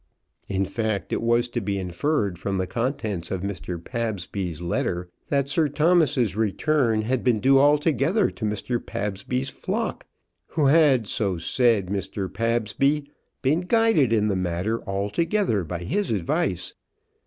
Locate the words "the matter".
14.27-14.83